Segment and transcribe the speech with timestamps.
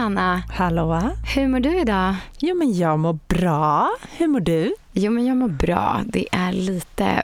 [0.00, 0.42] Johanna!
[0.48, 1.10] Hallå?
[1.34, 2.14] Hur mår du idag?
[2.38, 3.90] Jo men jag mår bra.
[4.16, 4.74] Hur mår du?
[4.92, 6.00] Jo, men jag mår bra.
[6.06, 7.22] Det är lite...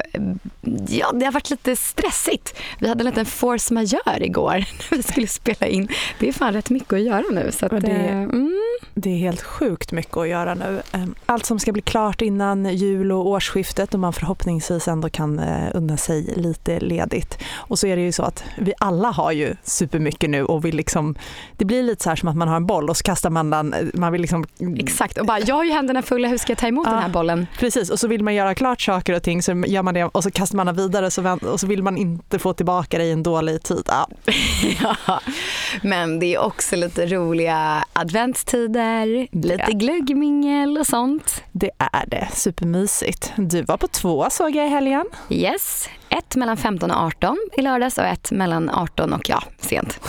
[0.89, 2.57] Ja, det har varit lite stressigt.
[2.79, 4.55] Vi hade en liten force majeure igår
[4.91, 5.89] när vi skulle spela in.
[6.19, 7.53] Det är fan rätt mycket att göra nu.
[7.53, 8.61] Så att, det, eh, mm.
[8.99, 10.83] Det är helt sjukt mycket att göra nu.
[10.93, 15.39] Ehm, allt som ska bli klart innan jul och årsskiftet och man förhoppningsvis ändå kan
[15.39, 17.39] eh, unna sig lite ledigt.
[17.55, 20.77] Och så är det ju så att vi alla har ju supermycket nu och vill
[20.77, 21.15] liksom...
[21.57, 23.51] Det blir lite så här som att man har en boll och så kastar man
[23.51, 23.91] den...
[23.95, 24.45] Man vill liksom...
[24.79, 26.93] Exakt, och bara jag har ju händerna fulla, hur ska jag ta emot Ja.
[26.93, 27.47] den här bollen?
[27.59, 30.23] Precis, och så vill man göra klart saker och ting så gör man det och
[30.23, 33.05] så kastar man den vidare så vänt- och så vill man inte få tillbaka det
[33.05, 33.83] i en dålig tid.
[33.87, 34.07] Ja.
[35.07, 35.21] Ja,
[35.83, 38.86] men det är också lite roliga adventstider,
[39.33, 41.43] lite glöggmingel och sånt.
[41.53, 43.33] Det är det, supermysigt.
[43.37, 45.05] Du var på två såg jag i helgen.
[45.31, 50.01] Yes, ett mellan 15 och 18 i lördags och ett mellan 18 och ja, sent.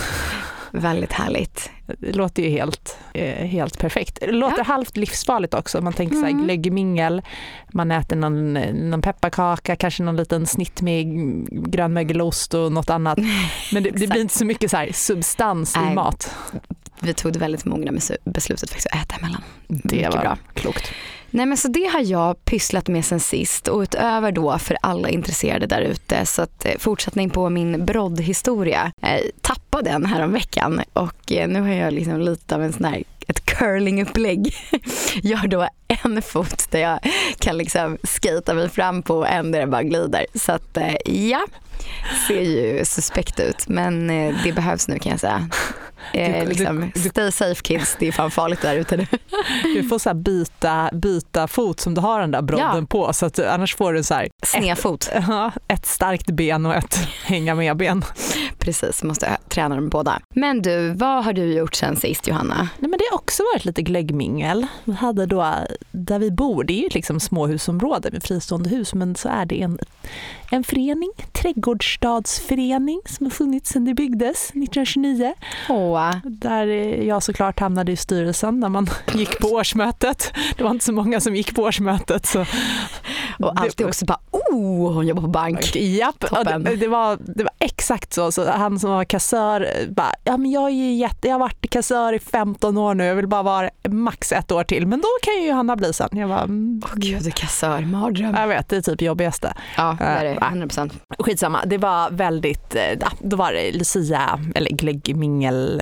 [0.72, 1.70] Väldigt härligt.
[1.98, 4.18] Det låter ju helt, eh, helt perfekt.
[4.22, 4.64] Det låter Ja.
[4.64, 5.82] halvt livsfarligt också.
[5.82, 6.44] Man tänker så här Mm.
[6.46, 7.22] glöggmingel,
[7.74, 8.54] man äter någon,
[8.90, 11.06] någon pepparkaka, kanske någon liten snitt med
[11.72, 13.18] grönmögelost och något annat.
[13.74, 16.36] Men det, det blir inte så mycket så här substans i mat.
[17.00, 17.92] Vi tog det väldigt mogna
[18.24, 19.42] beslutet faktiskt att äta emellan.
[19.68, 20.38] Det Mycket var bra.
[20.54, 20.92] klokt.
[21.30, 25.10] Nej men så det har jag pysslat med sen sist och utöver då för alla
[25.10, 28.92] intresserade där ute så att eh, fortsättning på min broddhistoria.
[29.02, 32.74] Eh, tappade den här om veckan och eh, nu har jag liksom lite av en
[32.74, 34.56] sån här ett curlingupplägg.
[35.24, 37.00] Jag har då en fot där jag
[37.40, 40.26] kan liksom skata mig fram på och en där det bara glider.
[40.34, 41.46] Så att eh, ja,
[42.28, 44.08] ser ju suspekt ut men
[44.44, 45.50] det behövs nu kan jag säga.
[46.14, 49.08] Eh, Du- liksom, du- stay safe kids, det är fan farligt där ute nu.
[49.64, 52.86] Du får så här byta, byta fot som du har den där brodden Ja.
[52.90, 55.10] på så att annars får du så här Snedfot.
[55.28, 58.04] Ja, ett starkt ben och ett hänga med ben.
[58.60, 60.20] Precis, måste träna dem båda.
[60.36, 62.56] Men du, vad har du gjort sen sist Johanna?
[62.80, 64.68] Nej, men det har också varit lite glöggmingel.
[64.84, 65.54] Vi hade då,
[65.92, 69.62] där vi bor, det är ju liksom småhusområde med fristående hus, men så är det
[69.62, 69.80] en,
[70.52, 75.34] en förening, trädgårdsstadsförening som har funnits sedan det byggdes 1929.
[75.70, 76.68] Åh, Där
[77.04, 80.34] jag såklart hamnade i styrelsen när man gick på årsmötet.
[80.58, 82.26] Det var inte så många som gick på årsmötet.
[82.26, 82.46] Så
[83.40, 85.76] och alltid också bara, oh, hon jobbar på bank.
[85.76, 86.26] Japp,
[86.64, 88.32] det, det, var, det var exakt så.
[88.32, 88.52] så.
[88.52, 91.70] Han som var kassör eh, bara, ja men jag, är ju jätte, jag har varit
[91.70, 94.88] kassör i 15 år nu, jag vill bara vara max ett år till.
[94.88, 96.10] Men då kan ju Johanna bli sen.
[96.12, 98.36] Jag bara, mm, Åh gud, kassör, mardröm.
[98.36, 99.54] jag vet, det är typ jobbigaste.
[99.78, 100.92] Ja, det är det, Äh, 100%.
[101.20, 102.82] Skitsamma, det var väldigt, eh,
[103.20, 104.72] då var det Lucia, eller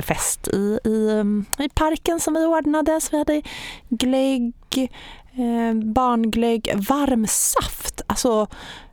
[0.05, 3.01] glöggmingelfest i, i, um, i parken som vi ordnade.
[3.01, 3.41] Så vi hade
[3.89, 4.53] glögg,
[5.33, 8.01] eh, barnglögg, varm saft.
[8.07, 8.47] Alltså,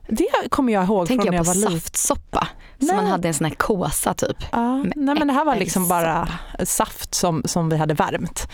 [0.07, 1.81] det kommer jag ihåg Tänker från när jag jag på var liten.
[1.81, 2.47] saftsoppa.
[2.77, 2.87] Nej.
[2.87, 4.37] Som man hade en sån här kåsa typ.
[4.51, 6.27] Ja, nej men det här var liksom bara
[6.63, 8.47] saft som, som vi hade värmt.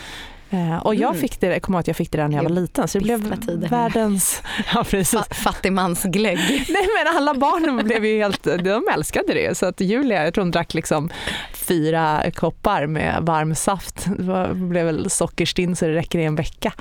[0.50, 1.20] Eh, och jag Mm.
[1.20, 2.98] fick det, jag kommer ihåg att jag fick det där när jag var liten så
[2.98, 3.34] det blev
[3.70, 4.42] världens...
[4.74, 5.20] Ja precis.
[5.30, 6.38] Fattigmansglögg.
[6.68, 9.58] Nej men alla barnen blev ju helt, de älskade det.
[9.58, 11.10] Så att Julia, jag tror hon drack liksom
[11.54, 14.06] fyra koppar med varm saft.
[14.18, 16.72] Det var, blev väl sockerstinn så det räcker i en vecka.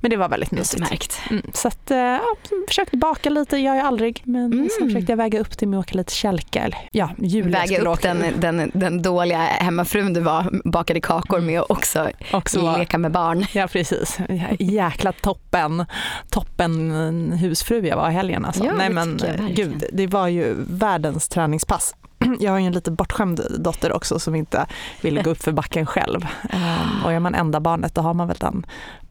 [0.00, 1.20] Men det var väldigt mysigt.
[1.30, 2.22] Mm, så att, eh, ja,
[2.68, 4.22] försökte baka lite, jag är aldrig.
[4.24, 4.68] Men Mm.
[4.78, 6.70] sen försökte jag väga upp det med att åka lite kälke.
[6.92, 11.60] Ja, Julia Väga upp åka den, den, den dåliga hemmafrun du var, bakade kakor med
[11.60, 13.46] och också också leka med barn.
[13.52, 14.18] Ja precis.
[14.58, 15.86] Jäkla toppen,
[16.30, 18.44] toppen husfru jag var i helgen.
[18.44, 18.64] Alltså.
[18.64, 21.94] Ja, Nej, men, gud, det var ju världens träningspass.
[22.40, 24.66] Jag har ju en lite bortskämd dotter också som inte
[25.00, 26.26] vill gå upp för backen själv.
[26.50, 28.66] Ehm, och är man enda barnet då har man väl den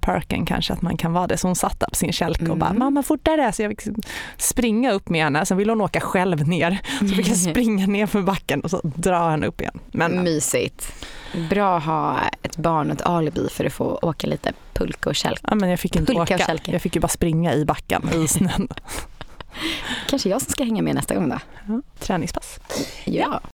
[0.06, 1.38] perken kanske att man kan vara det.
[1.38, 2.80] Så hon satt där på sin kälke och bara Mm.
[2.80, 3.82] “mamma fortare” så jag fick
[4.38, 5.46] springa upp med henne.
[5.46, 6.80] Sen ville hon åka själv ner.
[7.00, 9.80] Så fick jag springa ner för backen och så dra henne upp igen.
[9.92, 10.92] Men Mysigt.
[11.50, 15.16] Bra att ha ett barn och ett alibi för att få åka lite pulka och
[15.16, 15.42] kälke.
[15.50, 16.58] ja, men jag fick inte Pulka åka.
[16.66, 18.68] Jag fick ju bara springa i backen i snön.
[20.10, 21.40] Kanske jag som ska hänga med nästa gång då.
[21.68, 22.60] Ja, träningspass.
[23.06, 23.40] Ja.
[23.40, 23.55] City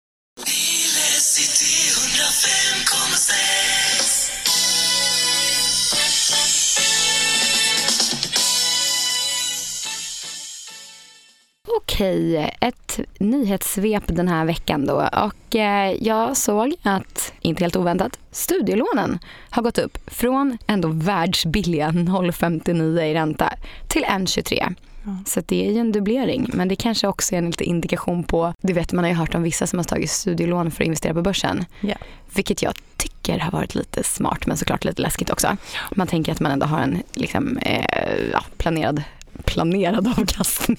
[11.98, 15.08] Okej, ett nyhetssvep den här veckan då.
[15.12, 19.18] Och eh, jag såg att, inte helt oväntat, studielånen
[19.50, 23.52] har gått upp från ändå världsbilliga 0,59 i ränta
[23.88, 24.74] till 1,23.
[25.04, 25.16] Ja.
[25.26, 26.50] Så det är ju en dubblering.
[26.52, 29.34] Men det kanske också är en lite indikation på, du vet man har ju hört
[29.34, 31.64] om vissa som har tagit studielån för att investera på börsen.
[31.80, 31.96] Ja.
[32.34, 35.56] Vilket jag tycker har varit lite smart men såklart lite läskigt också.
[35.90, 37.84] Man tänker att man ändå har en liksom, eh,
[38.32, 39.02] ja, planerad
[39.44, 40.78] planerad avkastning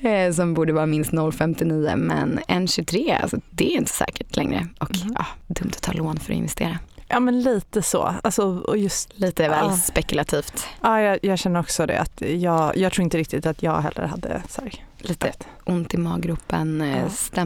[0.12, 4.96] eh, som borde vara minst 0,59 men 1,23 alltså det är inte säkert längre och
[5.02, 5.14] Mm.
[5.18, 6.78] ja, dumt att ta lån för att investera.
[7.08, 8.14] Ja men lite så.
[8.22, 9.76] Alltså, och just, Lite väl Ja.
[9.76, 10.66] spekulativt.
[10.82, 12.00] ja, jag, jag känner också det.
[12.00, 15.32] Att jag, jag tror inte riktigt att jag heller hade så här, Lite
[15.64, 17.04] ont i maggropen eh,
[17.34, 17.44] Ja.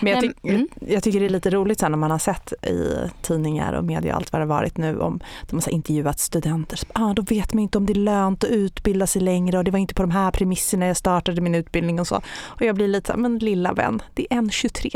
[0.00, 0.68] Men jag, ty- mm.
[0.80, 4.12] jag tycker det är lite roligt så när man har sett i tidningar och media
[4.12, 5.20] och allt vad det har varit nu om
[5.50, 6.76] de har intervjuat studenter.
[6.76, 9.64] Så, ah, då vet man inte om det är lönt att utbilda sig längre och
[9.64, 12.16] det var inte på de här premisserna jag startade min utbildning och så.
[12.40, 14.90] Och jag blir lite så här, men lilla vän, det är en 23.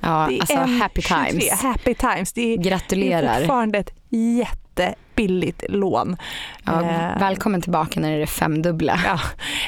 [0.00, 1.30] Ja, Det är alltså happy 23.
[1.30, 1.50] times.
[1.62, 2.32] Happy times.
[2.32, 3.38] Det är, det är Gratulerar.
[3.38, 6.16] fortfarande ett jättebilligt lån.
[6.64, 9.00] Ja, Eh, välkommen tillbaka när det är det femdubbla.
[9.04, 9.20] Ja,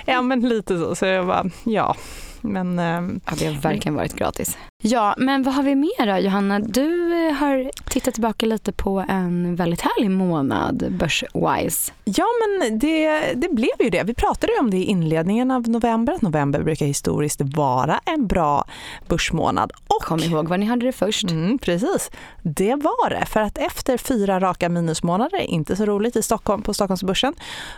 [0.07, 0.95] ja men lite så.
[0.95, 1.97] Så jag bara, ja.
[2.41, 4.57] Men ehm, Ja, det har verkligen varit gratis.
[4.83, 6.59] Ja, men vad har vi mer då Johanna?
[6.59, 11.93] Du eh, har tittat tillbaka lite på en väldigt härlig månad börswise.
[12.05, 14.03] Ja, men det, det blev ju det.
[14.03, 18.27] Vi pratade ju om det i inledningen av november, att november brukar historiskt vara en
[18.27, 18.65] bra
[19.09, 19.73] börsmånad.
[19.87, 21.31] Och, Kom ihåg var ni hade det först.
[21.31, 22.11] Mm, precis,
[22.43, 23.27] det var det.
[23.27, 27.35] För att efter fyra raka minusmånader, inte så roligt i Stockholm, på Stockholmsbörsen,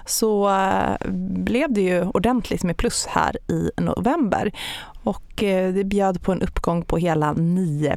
[0.06, 1.08] så eh,
[1.44, 4.49] blev det ju ordentligt med plus här i november.
[5.04, 7.96] Och eh, det bjöd på en uppgång på hela 9%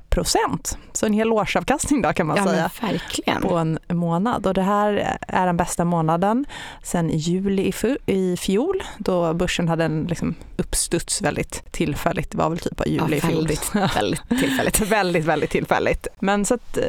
[0.93, 3.41] Så en hel årsavkastning då kan man Ja, säga verkligen.
[3.41, 4.47] på en månad.
[4.47, 6.45] Och det här är den bästa månaden
[6.83, 7.73] sen juli
[8.05, 12.31] i, fjol då börsen hade en liksom uppstuds väldigt tillfälligt.
[12.31, 13.33] Det var väl typ av Ja, juli i fjol.
[13.33, 14.79] väldigt, väldigt tillfälligt.
[14.91, 16.07] väldigt, väldigt tillfälligt.
[16.19, 16.83] Men så att eh,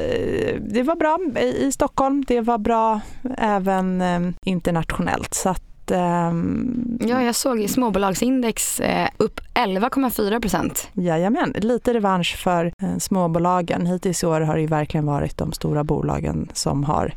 [0.61, 2.25] det var bra i i Stockholm.
[2.29, 3.01] Det var bra
[3.39, 5.35] även eh, internationellt.
[5.35, 10.91] Så att ehm, Ja, jag såg i småbolagsindex eh, upp 11,4 procent.
[10.93, 13.87] Jajamän, lite revansch för eh, småbolagen.
[13.87, 17.15] Hittills i år har det ju verkligen varit de stora bolagen som har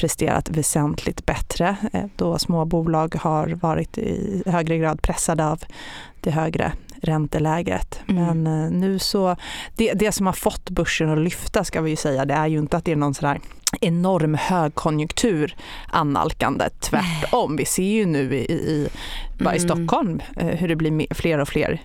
[0.00, 5.62] presterat väsentligt bättre eh, då små bolag har varit i högre grad pressade av
[6.20, 6.72] det högre
[7.02, 8.00] ränteläget.
[8.08, 8.42] Mm.
[8.42, 9.36] Men eh, nu så,
[9.76, 12.58] det, det som har fått börsen att lyfta ska vi ju säga, det är ju
[12.58, 13.40] inte att det är någon sån här
[13.80, 15.54] enorm högkonjunktur
[15.88, 16.68] annalkande.
[16.80, 18.88] Tvärtom, vi ser ju nu i, i,
[19.38, 19.68] bara i Mm.
[19.68, 21.80] Stockholm eh, hur det blir fler och fler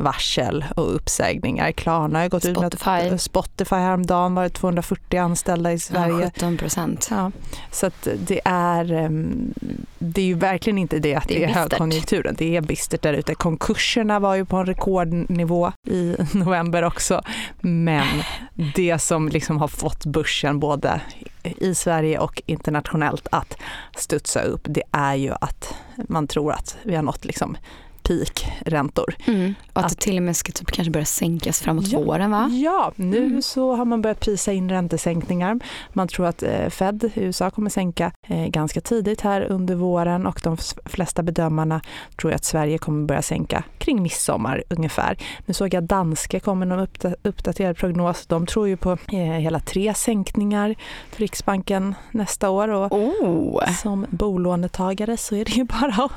[0.00, 1.72] varsel och uppsägningar.
[1.72, 3.14] Klarna har gått ut med Spotify.
[3.14, 6.30] att Spotify häromdagen var det 240 anställda i Ja, Sverige.
[6.34, 7.08] 17 procent.
[7.10, 7.30] Ja,
[7.70, 7.90] så
[8.26, 9.54] det är, ehm,
[9.98, 11.72] det är ju verkligen inte det att Det det är är, bistert.
[11.72, 12.34] högkonjunkturen.
[12.38, 13.34] Det är bistert där ute.
[13.34, 17.22] Konkurserna var ju på en rekordnivå i november också.
[17.60, 18.06] Men
[18.74, 21.00] det som liksom har fått börsen både
[21.56, 23.56] i Sverige och internationellt att
[23.96, 27.56] studsa upp, det är ju att man tror att vi har nått liksom
[28.08, 29.14] peakräntor.
[29.26, 29.54] Mm.
[29.72, 31.98] Och att, Att- det till och med ska typ kanske börja sänkas framåt Ja.
[32.00, 32.48] våren va?
[32.52, 33.42] Ja, nu Mm.
[33.42, 35.60] så har man börjat prisa in räntesänkningar.
[35.92, 40.26] Man tror att eh, Fed i USA kommer sänka eh, ganska tidigt här under våren
[40.26, 41.80] och de flesta bedömarna
[42.20, 45.18] tror att Sverige kommer börja sänka kring midsommar ungefär.
[45.46, 48.26] Nu såg jag Danske kommer med en uppda- uppdaterad prognos.
[48.26, 50.74] De tror ju på eh, hela tre sänkningar
[51.10, 53.72] för Riksbanken nästa år och Oh.
[53.82, 56.12] som bolånetagare så är det ju bara att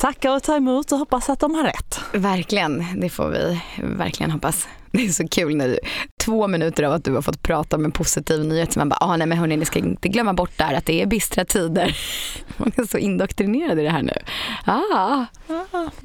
[0.00, 2.00] tacka och ta emot och hoppas att de har rätt.
[2.12, 4.68] Verkligen, det får vi verkligen hoppas.
[4.92, 5.78] Det är så kul när
[6.24, 8.98] två minuter av att du har fått prata om en positiv nyhet så man bara,
[9.00, 11.96] ah, nej men hörni ni ska inte glömma bort där att det är bistra tider.
[12.56, 14.12] Man är så indoktrinerad i det här nu.
[14.64, 15.24] Ah.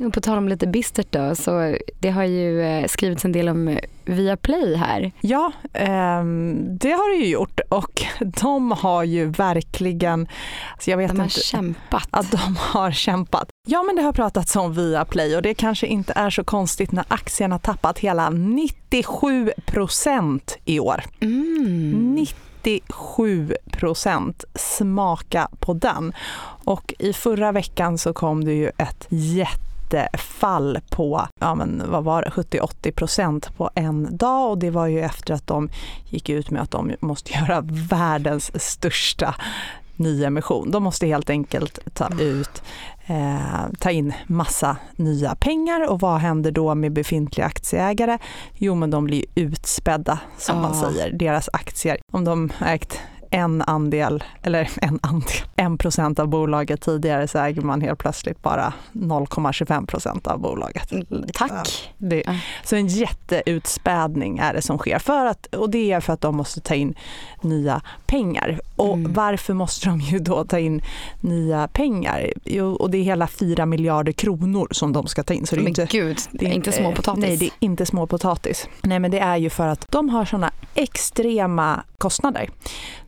[0.06, 3.50] Och på tal om lite bistert då, så det har ju eh, skrivits en del
[3.50, 5.12] om eh, Viaplay här.
[5.22, 10.28] Ja, ehm, det har det ju gjort och de har ju verkligen,
[10.74, 12.08] alltså jag vet De har inte, kämpat.
[12.12, 13.50] att de har kämpat.
[13.68, 17.06] Ja men det har pratats om Viaplay och det kanske inte är så konstigt när
[17.08, 18.30] aktien har tappat hela
[18.94, 21.04] 97 procent i år.
[21.22, 22.16] Mm.
[22.16, 26.14] 97 procent, smaka på den.
[26.64, 32.22] Och i förra veckan så kom det ju ett jättefall på, ja men vad var
[32.22, 35.70] det, 70-80 procent på en dag och det var ju efter att de
[36.10, 39.36] gick ut med att de måste göra världens största
[39.96, 40.72] nyemission.
[40.72, 42.62] De måste helt enkelt ta ut
[43.08, 48.18] eh, ta in massa nya pengar och vad händer då med befintliga aktieägare?
[48.54, 50.82] Jo men de blir utspädda som man Ja.
[50.92, 51.98] säger, deras aktier.
[52.14, 53.00] Om de ägt
[53.34, 58.42] en andel, eller en andel, en procent av bolaget tidigare så äger man helt plötsligt
[58.42, 60.92] bara 0,25 procent av bolaget.
[61.34, 61.94] Tack.
[61.98, 62.24] Det,
[62.64, 66.36] så en jätteutspädning är det som sker för att, och det är för att de
[66.36, 66.96] måste ta in
[67.42, 68.60] nya pengar.
[68.76, 69.14] Och Mm.
[69.14, 70.82] varför måste de ju då ta in
[71.22, 72.34] nya pengar?
[72.46, 75.46] Jo, och det är hela 4 miljarder kronor som de ska ta in.
[75.46, 77.22] Så det är Men inte, gud, det är inte små potatis.
[77.24, 78.68] Nej, det är inte små potatis.
[78.82, 82.50] Nej, men det är ju för att de har såna extrema kostnader.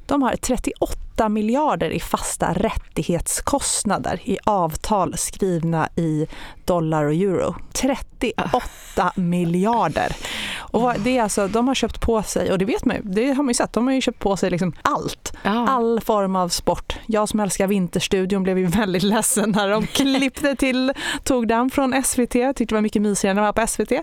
[0.05, 0.71] De har 38
[1.15, 6.27] 38 miljarder i fasta rättighetskostnader i avtal skrivna i
[6.65, 7.55] dollar och euro.
[7.73, 10.15] 38 miljarder.
[10.57, 13.27] Och det är alltså, de har köpt på sig, och det vet man ju, det
[13.27, 15.33] har man ju sett, de har ju köpt på sig liksom allt.
[15.43, 15.67] Ja.
[15.67, 16.95] All form av sport.
[17.05, 20.93] Jag som älskar Vinterstudion blev ju väldigt ledsen när de klippte till,
[21.23, 22.31] tog den från SVT.
[22.31, 23.91] Tyckte det var mycket mysigare när den var på SVT.
[23.91, 23.99] Eh,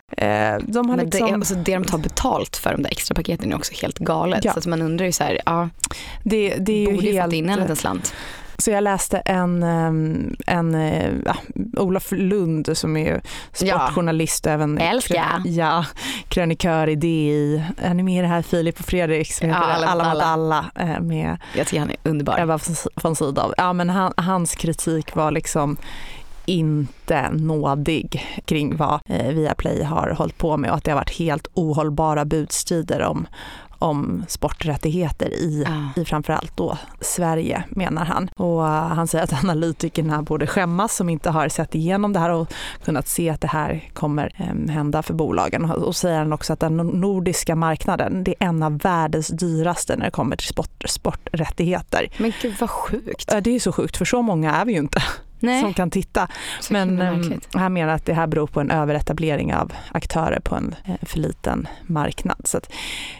[0.72, 1.26] de har Men liksom...
[1.26, 4.44] det, alltså det de tar betalt för de där extra paketen är också helt galet.
[4.44, 4.52] Ja.
[4.52, 5.68] Så att man undrar ju så här, ja,
[6.22, 7.24] det, det är borde helt...
[7.24, 8.14] fått in en liten slant.
[8.58, 11.36] Så jag läste en, ehm, en eh, ja,
[11.76, 15.42] Olof Lund som är sportjournalist och även Älskar.
[15.44, 15.84] ja,
[16.28, 17.64] krönikör i DI.
[17.82, 20.22] Han är med i det här Filip och Fredrik som Ja, heter Alla Alla mot
[20.22, 22.38] alla eh, med Jag tycker han är underbar.
[22.38, 22.58] Ebba
[22.94, 23.54] von Sydow.
[23.56, 25.76] Ja, men han, hans kritik var liksom
[26.44, 31.18] inte nådig kring vad eh, Viaplay har hållit på med och att det har varit
[31.18, 33.26] helt ohållbara budstrider om,
[33.82, 36.02] om sporträttigheter i, Ja.
[36.02, 38.28] i framförallt då Sverige menar han.
[38.36, 42.30] Och eh, han säger att analytikerna borde skämmas som inte har sett igenom det här
[42.30, 42.52] och
[42.84, 45.64] kunnat se att det här kommer eh, hända för bolagen.
[45.64, 50.04] Och säger han också att den nordiska marknaden det är en av världens dyraste när
[50.04, 52.08] det kommer till sport, sporträttigheter.
[52.18, 53.30] Men gud vad sjukt.
[53.32, 55.02] Ja, Det är så sjukt för så många är vi ju inte
[55.42, 56.28] Nej, som kan titta.
[56.60, 60.40] så Men himla ehm, han menar att det här beror på en överetablering av aktörer
[60.40, 62.40] på en eh, för liten marknad.
[62.44, 62.72] Så att,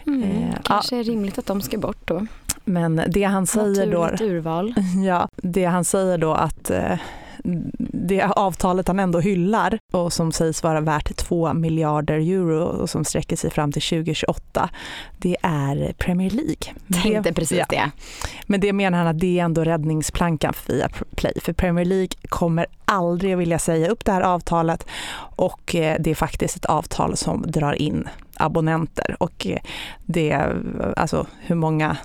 [0.07, 2.25] Mm, eh, kanske är rimligt att de ska bort då.
[2.63, 4.73] men det han säger då, Naturligt urval.
[5.05, 6.97] ja, det han säger då att eh,
[7.43, 13.05] det avtalet han ändå hyllar och som sägs vara värt 2 miljarder euro och som
[13.05, 14.69] sträcker sig fram till 2028,
[15.17, 16.73] det är Premier League.
[17.03, 17.65] Tänkte det, precis ja.
[17.69, 17.91] det.
[18.45, 21.33] Men det menar han att det är ändå räddningsplankan för Viaplay.
[21.41, 24.85] För Premier League kommer aldrig att vilja säga upp det här avtalet
[25.35, 29.57] och eh, det är faktiskt ett avtal som drar in abonnenter och eh,
[30.05, 30.47] det,
[30.97, 31.97] alltså hur många,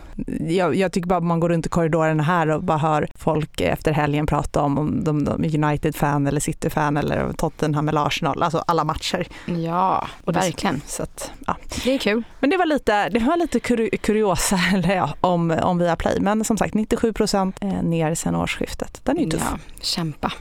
[0.49, 3.92] jag, jag tycker bara man går runt i korridorerna här och bara hör folk efter
[3.92, 8.85] helgen prata om om de, de United-fan eller City-fan eller Tottenham eller Arsenal, alltså alla
[8.85, 9.26] matcher.
[9.47, 10.80] Ja, Och verkligen.
[10.87, 11.56] Så att, ja.
[11.85, 12.23] Det är kul.
[12.40, 16.44] Men det var lite, det var lite kuri- kuriosa eller ja, om, om Viaplay, men
[16.44, 19.00] som sagt 97 procent eh, ner sen årsskiftet.
[19.04, 19.49] Den är ju tuff.
[19.50, 20.32] Ja, kämpa.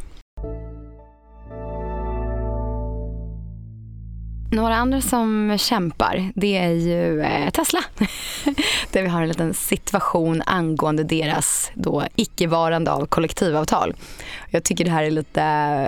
[4.51, 7.79] Några andra som kämpar, det är ju eh, Tesla.
[8.91, 13.95] Där vi har en liten situation angående deras då icke-varande av kollektivavtal.
[14.49, 15.43] Jag tycker det här är lite,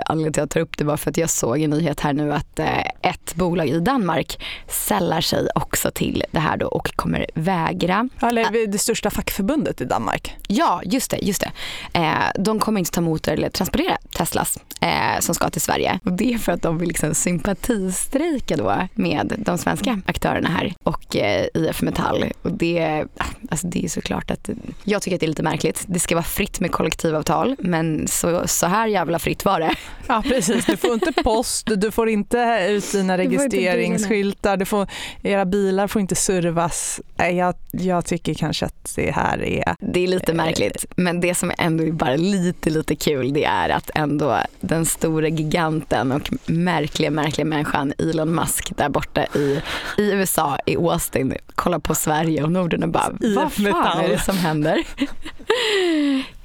[0.06, 2.12] anledningen till att jag tar upp det var för att jag såg en nyhet här
[2.12, 6.96] nu att eh, ett bolag i Danmark sällar sig också till det här då och
[6.96, 10.36] kommer vägra Eller det största fackförbundet i Danmark.
[10.48, 11.18] Ja, just det.
[11.22, 11.50] Just det.
[11.98, 15.98] Eh, de kommer inte ta emot eller transportera Teslas eh, som ska till Sverige.
[16.04, 20.74] Och det är för att de vill liksom sympatistrejka då med de svenska aktörerna här
[20.82, 22.24] och eh, IF Metall.
[22.42, 23.04] Och det,
[23.50, 24.50] alltså det är såklart att
[24.84, 25.84] jag tycker att det är lite märkligt.
[25.86, 29.74] Det ska vara fritt med kollektivavtal men så, så här jävla fritt var det.
[30.06, 34.86] Ja precis, du får inte post, du får inte ut får inte registreringsskyltar, du får,
[35.22, 37.00] era bilar får inte servas.
[37.16, 39.76] Jag, jag tycker kanske att det här är...
[39.80, 43.68] Det är lite märkligt men det som ändå är bara lite lite kul det är
[43.68, 49.62] att ändå den stora giganten och märkliga märkliga människan Elon Musk där borta i,
[49.98, 54.08] i USA i Austin kollar på Sverige och Norden och bara vad fan Metall." är
[54.08, 54.84] det som händer?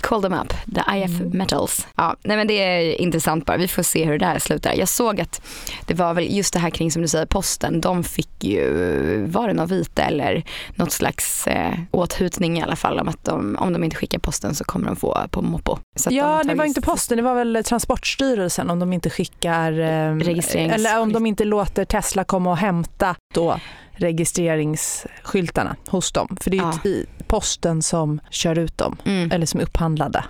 [0.00, 1.28] Call them up, the IF Mm.
[1.38, 1.86] metals.
[1.96, 3.56] Ja, nej men det är intressant bara.
[3.56, 4.74] Vi får se hur det där slutar.
[4.74, 5.42] Jag såg att
[5.86, 7.80] det var väl just det här kring som du säger posten.
[7.80, 12.98] De fick ju, var det något vite eller något slags eh, åthutning i alla fall
[12.98, 15.78] om att de, om de inte skickar posten så kommer de få på moppo.
[16.04, 19.72] De Ja, har det var inte posten, det var väl Transportstyrelsen om de inte skickar...
[19.72, 23.60] eh, Registrerings- Eller om de inte låter Tesla komma och hämta då
[23.96, 26.36] registreringsskyltarna hos dem.
[26.40, 26.88] För det är Ja.
[26.90, 28.96] i- posten som kör ut dem.
[29.04, 29.30] Mm.
[29.32, 30.24] eller som är upphandlade.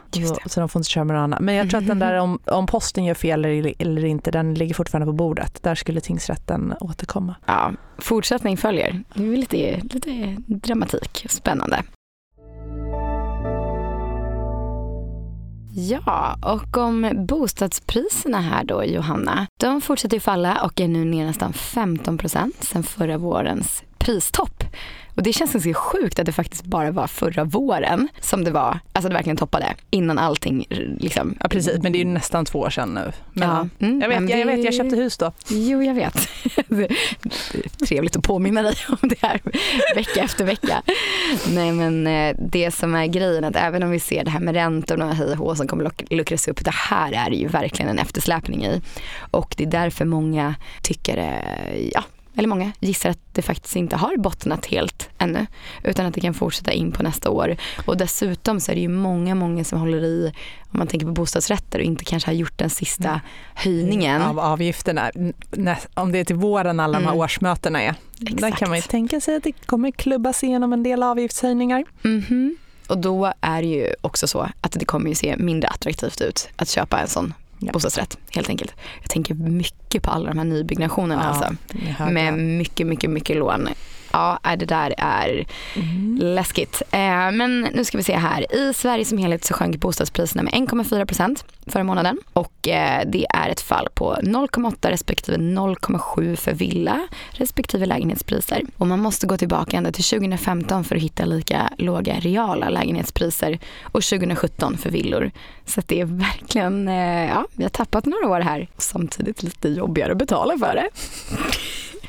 [0.47, 1.45] Så, de får inte köra med någon annan.
[1.45, 4.55] Men jag tror att den där om, om posten gör fel eller, eller inte, den
[4.55, 5.63] ligger fortfarande på bordet.
[5.63, 7.35] Där skulle tingsrätten återkomma.
[7.47, 9.03] Ja, fortsättning följer.
[9.15, 11.83] Det är lite, lite dramatik, spännande.
[15.77, 19.47] Ja, och om bostadspriserna här då Johanna.
[19.61, 24.65] De fortsätter ju falla och är nu ner nästan 15 procent sedan förra vårens pristopp.
[25.15, 28.79] Och det känns ganska sjukt att det faktiskt bara var förra våren som det var,
[28.93, 30.67] alltså det verkligen toppade innan allting
[30.99, 31.35] liksom.
[31.41, 33.13] Ja precis, men det är ju nästan två år sedan nu.
[33.33, 33.69] Men, Ja.
[33.87, 35.33] Mm, jag, vet, jag, jag vet, jag köpte hus då.
[35.49, 36.29] Jo, jag vet.
[37.89, 39.41] Trevligt att påminna dig om det här
[39.95, 40.83] vecka efter vecka.
[41.55, 44.55] Nej, men eh, det som är grejen att även om vi ser det här med
[44.55, 47.99] räntorna och hej och som kommer luck- luckras upp, det här är ju verkligen en
[47.99, 48.81] eftersläpning i.
[49.31, 52.03] Och det är därför många tycker, eh, ja,
[52.37, 55.47] eller många, gissar att det faktiskt inte har bottnat helt ännu.
[55.85, 57.57] Utan att det kan fortsätta in på nästa år.
[57.87, 60.33] Och dessutom så är det ju många, många som håller i,
[60.71, 63.21] om man tänker på bostadsrätter och inte kanske har gjort den sista mm.
[63.55, 64.23] höjningen.
[64.23, 65.11] Av avgifterna.
[65.95, 67.03] Om det är till våren alla mm.
[67.03, 67.25] de här mm.
[67.25, 67.95] årsmötena är.
[68.21, 68.41] Exakt.
[68.41, 71.85] Där kan man ju tänka sig att det kommer klubbas igenom en del avgiftshöjningar.
[72.05, 72.55] Mm -hmm.
[72.89, 76.49] Och då är det ju också så att det kommer ju se mindre attraktivt ut
[76.57, 77.35] att köpa en sån
[77.67, 77.73] ja.
[77.73, 78.75] bostadsrätt helt enkelt.
[79.01, 81.57] Jag tänker mycket på alla de här nybyggnationerna ja, alltså.
[82.13, 83.69] Med mycket, mycket, mycket lån
[84.15, 86.19] ja, det där är mm.
[86.21, 86.83] läskigt.
[86.91, 88.55] Eh, men nu ska vi se här.
[88.55, 93.27] I Sverige som helhet så sjönk bostadspriserna med 1,4 procent förra månaden och eh, det
[93.31, 98.63] är ett fall på 0,8 respektive 0,7 för villa respektive lägenhetspriser.
[98.79, 103.59] Och man måste gå tillbaka ända till 2015 för att hitta lika låga reala lägenhetspriser
[103.83, 105.31] och 2017 för villor.
[105.67, 108.69] Så det är verkligen, eh, ja, vi har tappat några år här.
[108.79, 110.89] Samtidigt lite jobbigare att betala för det.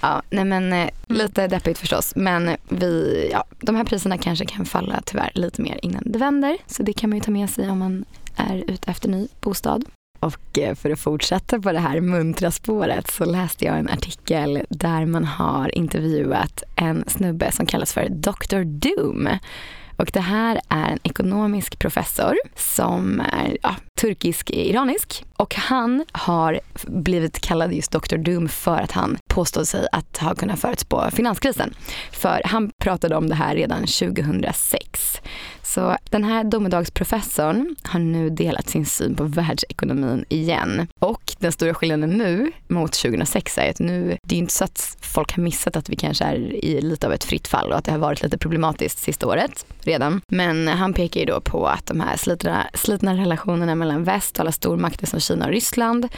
[0.01, 2.13] Ja, nej men eh, lite deppigt förstås.
[2.17, 6.57] Men vi, ja, de här priserna kanske kan falla tyvärr lite mer innan det vänder.
[6.67, 8.05] Så det kan man ju ta med sig om man
[8.37, 9.85] är ute efter ny bostad.
[10.21, 14.63] Och eh, för att fortsätta på det här muntra spåret så läste jag en artikel
[14.69, 18.65] där man har intervjuat en snubbe som kallas för Dr.
[18.65, 19.29] Doom.
[19.97, 27.41] Och det här är en ekonomisk professor som är ja, turkisk-iranisk och han har blivit
[27.41, 28.17] kallad just Dr.
[28.17, 31.75] Doom för att han påstod sig att ha kunnat förutspå finanskrisen.
[32.13, 35.21] För han pratade om det här redan 2006.
[35.63, 40.87] Så den här domedagsprofessorn har nu delat sin syn på världsekonomin igen.
[40.99, 44.97] Och den stora skillnaden nu mot 2006 är att nu, det är inte så att
[45.01, 47.85] folk har missat att vi kanske är i lite av ett fritt fall och att
[47.85, 50.21] det har varit lite problematiskt sista året redan.
[50.29, 54.41] Men han pekar ju då på att de här slitna, slitna relationerna mellan väst, och
[54.41, 56.09] alla stormakter som Kina och Ryssland,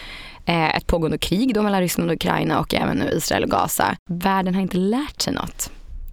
[0.45, 3.97] eh, ett pågående krig då mellan Ryssland och Ukraina och även nu Israel och Gaza.
[4.11, 5.71] Världen har inte lärt sig något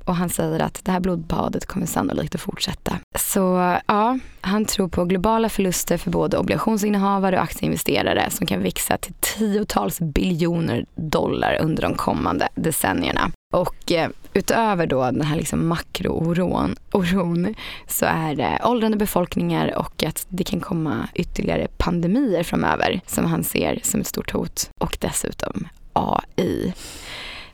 [0.09, 2.99] och han säger att det här blodbadet kommer sannolikt att fortsätta.
[3.15, 8.97] Så ja, han tror på globala förluster för både obligationsinnehavare och aktieinvesterare som kan växa
[8.97, 13.31] till tiotals biljoner dollar under de kommande decennierna.
[13.53, 17.55] Och eh, utöver då den här liksom makrooron oron,
[17.87, 23.43] så är det åldrande befolkningar och att det kan komma ytterligare pandemier framöver som han
[23.43, 24.69] ser som ett stort hot.
[24.81, 26.73] Och dessutom AI.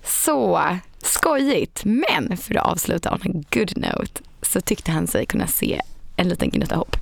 [0.04, 0.62] Så
[1.06, 1.86] skojigt.
[1.86, 5.82] Men för att avsluta on a good note så tyckte han sig kunna se
[6.16, 6.98] en liten gnutta hopp.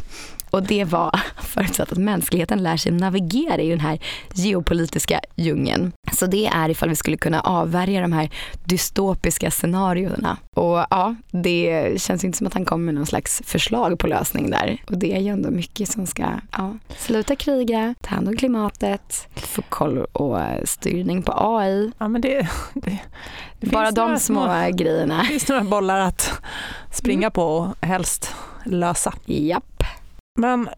[0.49, 1.19] Och det var
[1.53, 3.99] förutsatt att mänskligheten lär sig navigera i den här
[4.33, 5.91] geopolitiska djungeln.
[6.13, 8.29] Så det är ifall vi skulle kunna avvärja de här
[8.63, 10.37] dystopiska scenarierna.
[10.55, 14.49] Och ja, det känns inte som att han kommer med någon slags förslag på lösning
[14.49, 14.77] där.
[14.87, 19.27] Och det är ju ändå mycket som ska ja, sluta kriga, ta hand om klimatet,
[19.35, 21.91] få koll och styrning på AI.
[21.97, 22.99] Ja, men det, det,
[23.59, 25.17] det Bara de små, små grejerna.
[25.17, 26.41] Det finns några bollar att
[26.91, 27.31] springa mm.
[27.31, 28.35] på och helst
[28.65, 29.13] lösa.
[29.25, 29.83] Japp.
[30.35, 30.69] Men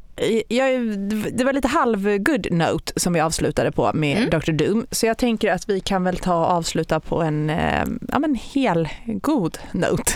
[0.48, 1.00] jag,
[1.34, 4.30] det var lite halv good note som vi avslutade på med mm.
[4.30, 4.52] Dr.
[4.52, 4.86] Doom.
[4.91, 8.36] Så jag tänker att vi kan väl ta och avsluta på en eh, ja, men
[8.36, 10.12] hel god note.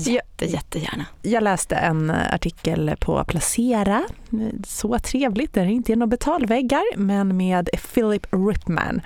[0.00, 1.06] Jätte, jättegärna.
[1.22, 4.04] Jag läste en artikel på Placera.
[4.66, 9.00] Så trevligt, där det inte är några betalväggar, men med Philip Ripman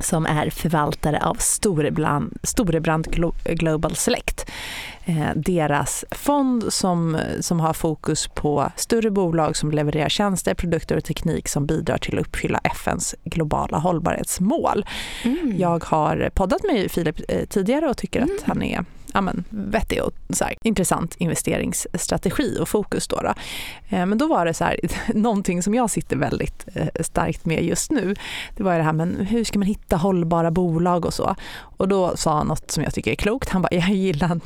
[0.00, 3.06] som är förvaltare av Storebrand, Storebrand
[3.44, 4.50] Global Select.
[5.04, 11.04] Eh, deras fond som, som har fokus på större bolag som levererar tjänster, produkter och
[11.04, 14.86] teknik som bidrar till att uppfylla FNs globala hållbarhetsmål.
[15.24, 15.54] Mm.
[15.58, 18.36] Jag har poddat med Filip eh, tidigare och tycker mm.
[18.38, 23.08] att han är ja, men, vettig och så här, intressant investeringsstrategi och fokus.
[23.08, 23.34] Då, då.
[23.96, 24.76] Eh, men då var det så här,
[25.14, 28.14] någonting som jag sitter väldigt eh, starkt med just nu.
[28.56, 31.36] Det var det här men hur ska man hitta hållbara bolag och så.
[31.76, 33.48] Och då sa han något som jag tycker är klokt.
[33.48, 34.40] Han bara, jag gillar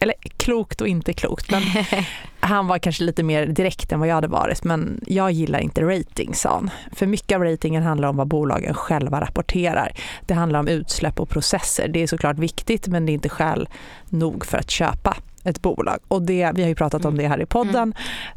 [0.00, 1.62] eller klokt och inte klokt, men
[2.40, 4.64] han var kanske lite mer direkt än vad jag hade varit.
[4.64, 6.70] Men jag gillar inte rating, sa han.
[6.92, 9.92] För mycket av ratingen handlar om vad bolagen själva rapporterar.
[10.26, 11.88] Det handlar om utsläpp och processer.
[11.88, 13.68] Det är såklart viktigt, men det är inte skäl
[14.08, 15.98] nog för att köpa ett bolag.
[16.08, 17.76] Och det, vi har ju pratat om det här i podden.
[17.76, 17.94] Mm.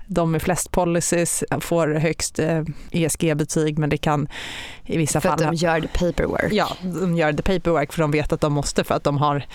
[0.07, 4.27] De med flest policies får högst eh, ESG-betyg men det kan
[4.85, 5.37] i vissa för fall...
[5.37, 6.53] För att de gör the paperwork.
[6.53, 9.45] Ja, de gör the paperwork för de vet att de måste för att de har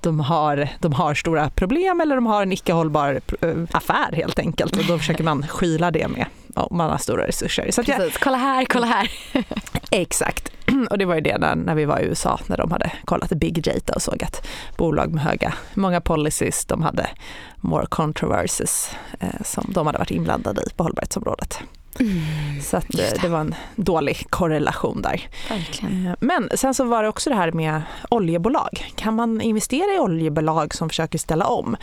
[0.00, 4.38] de har, de har stora problem eller de har en icke hållbar eh, affär helt
[4.38, 7.70] enkelt och då försöker man skyla det med om man har stora resurser.
[7.70, 9.10] Så Precis, jag, kolla här, kolla här.
[9.90, 10.52] exakt.
[10.90, 13.30] Och det var ju det när, när vi var i USA när de hade kollat
[13.30, 17.06] big data och såg att bolag med höga, många policies, de hade
[17.56, 21.62] more controversies eh, som de hade varit inblandade i på hållbarhetsområdet.
[21.98, 22.60] Mm.
[22.62, 22.88] Så att,
[23.22, 25.28] det var en dålig korrelation där.
[25.48, 26.16] Verkligen.
[26.20, 28.92] Men sen så var det också det här med oljebolag.
[28.94, 31.76] Kan man investera i oljebolag som försöker ställa om?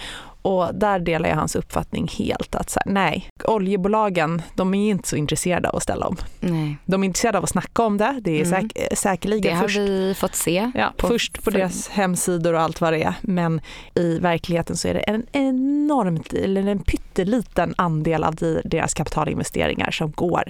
[0.47, 2.55] Och där delar jag hans uppfattning helt.
[2.55, 6.17] att så här, Nej, oljebolagen de är inte så intresserade av att ställa om.
[6.39, 6.77] Nej.
[6.85, 8.19] De är intresserade av att snacka om det.
[8.21, 8.69] Det är mm.
[8.69, 10.71] säk säkerligen det har först, vi fått se.
[10.75, 11.51] Ja, på, först på för...
[11.51, 13.13] deras hemsidor och allt vad det är.
[13.21, 13.61] Men
[13.95, 20.11] i verkligheten så är det en enormt, eller en pytteliten andel av deras kapitalinvesteringar som
[20.11, 20.43] går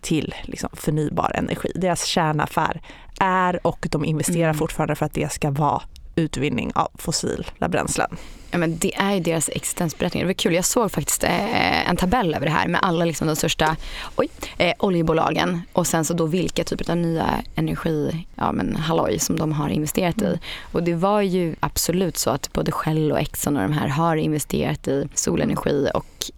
[0.00, 1.72] till liksom förnybar energi.
[1.74, 2.80] Deras kärnaffär
[3.20, 4.58] är och de investerar mm.
[4.58, 5.82] fortfarande för att det ska vara
[6.20, 8.16] utvinning av fossila bränslen.
[8.50, 10.24] Ja, men det är ju deras existensberättigande.
[10.24, 13.26] Det var kul, jag såg faktiskt eh, en tabell över det här med alla liksom,
[13.26, 13.76] de största
[14.16, 14.28] oj,
[14.58, 19.38] eh, oljebolagen och sen så då vilka typer av nya energi, ja men halloj, som
[19.38, 20.32] de har investerat mm.
[20.32, 20.38] i.
[20.72, 24.16] Och det var ju absolut så att både Shell och Exxon och de här har
[24.16, 26.30] investerat i solenergi och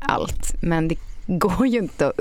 [0.00, 0.62] allt.
[0.62, 2.18] Men det går ju inte att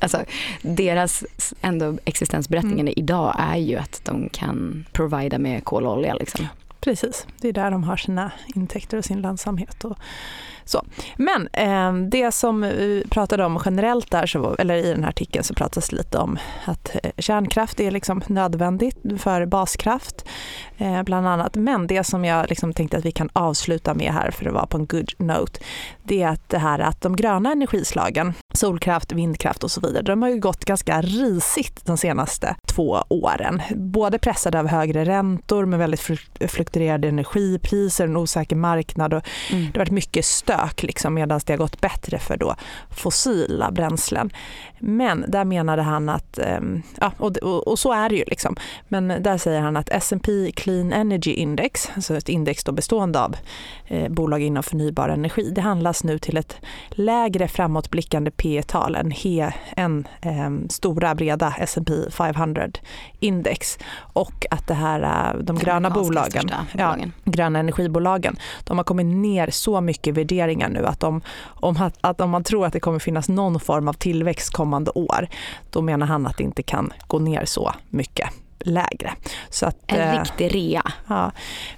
[0.00, 0.24] alltså,
[0.62, 1.24] deras
[1.62, 2.94] ändå existensberättigande mm.
[2.96, 6.14] idag är ju att de kan provida med kol och olja.
[6.14, 6.46] Liksom.
[6.80, 9.84] Precis, det är där de har sina intäkter och sin lönsamhet.
[9.84, 9.98] Och
[10.64, 10.84] så.
[11.16, 15.44] Men eh, det som vi pratade om generellt där, så, eller i den här artikeln
[15.44, 20.24] så pratas lite om att eh, kärnkraft är liksom nödvändigt för baskraft
[20.78, 21.56] eh, bland annat.
[21.56, 24.66] Men det som jag liksom tänkte att vi kan avsluta med här för att vara
[24.66, 25.60] på en good note,
[26.02, 30.22] det är att det här att de gröna energislagen, solkraft, vindkraft och så vidare, de
[30.22, 33.62] har ju gått ganska risigt de senaste två åren.
[33.76, 36.10] Både pressade av högre räntor med väldigt
[36.48, 39.64] fluktuerade energipriser, en osäker marknad och mm.
[39.64, 40.24] det har varit mycket
[40.54, 42.54] stök liksom, medan det har gått bättre för då
[42.90, 44.30] fossila bränslen.
[44.78, 48.56] Men där menade han att, ehm, ja, och, och, och så är det ju liksom,
[48.88, 53.36] men där säger han att S&P Clean Energy Index, alltså ett index då bestående av
[53.86, 56.56] eh, bolag inom förnybar energi, det handlas nu till ett
[56.90, 62.68] lägre framåtblickande P tal än, he, än eh, stora breda S&P 500
[63.20, 63.78] index.
[63.96, 69.50] Och att det här, eh, de gröna bolagen, ja, gröna energibolagen, de har kommit ner
[69.50, 73.28] så mycket värderingar nu att, om, om, att om man tror att det kommer finnas
[73.28, 75.28] någon form av tillväxt kommande år,
[75.70, 78.28] då menar han att det inte kan gå ner så mycket
[78.58, 79.12] lägre.
[79.50, 80.92] Så att, en eh, riktig rea.
[81.06, 81.32] Ja,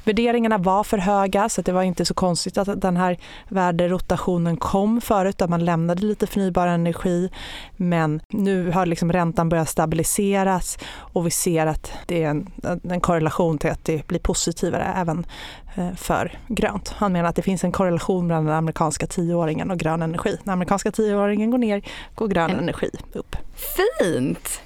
[0.05, 5.01] värderingarna var för höga så det var inte så konstigt att den här värderotationen kom
[5.01, 7.31] förut där man lämnade lite förnybar energi.
[7.77, 12.51] Men nu har liksom räntan börjat stabiliseras och vi ser att det är en,
[12.91, 15.27] en korrelation till att det blir positivare även
[15.75, 16.89] eh, för grönt.
[16.89, 20.39] Han menar att det finns en korrelation mellan den amerikanska tioåringen och grön energi.
[20.45, 21.83] När amerikanska tioåringen går ner
[22.15, 22.59] går grön en...
[22.59, 23.37] energi upp.
[24.01, 24.66] Fint!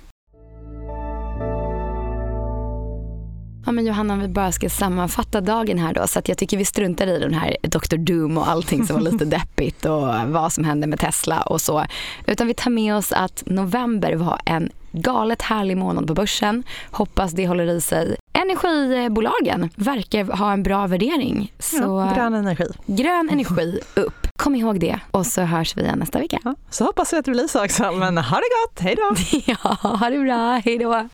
[3.66, 6.07] Ja, men Johanna, om vi bara ska sammanfatta dagen här då.
[6.07, 7.96] Så att jag tycker vi struntar i den här Dr.
[7.96, 11.85] Doom och allting som var lite deppigt och vad som hände med Tesla och så.
[12.27, 16.62] Utan vi tar med oss att november var en galet härlig månad på börsen.
[16.90, 18.16] Hoppas det håller i sig.
[18.33, 21.53] Energibolagen verkar ha en bra värdering.
[21.59, 22.66] Så ja, grön energi.
[22.87, 24.27] Grön energi upp.
[24.38, 26.38] Kom ihåg det och så hörs vi igen nästa vecka.
[26.44, 27.92] Ja, så hoppas vi att det blir så också.
[27.92, 29.14] Men ha det gott, hej då!
[29.62, 31.09] ja, ha det bra, hej då!